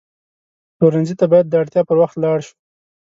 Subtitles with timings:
[0.77, 2.55] پلورنځي ته باید د اړتیا پر وخت لاړ شو.